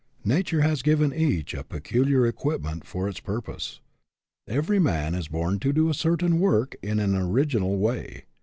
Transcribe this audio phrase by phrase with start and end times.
[0.25, 3.81] Nature has given each a peculiar equipment for its purpose.
[4.47, 8.23] Every man is born to do a certain work in an original way.